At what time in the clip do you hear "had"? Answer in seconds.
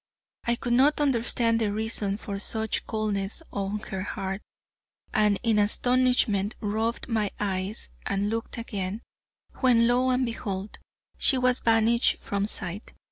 11.39-11.59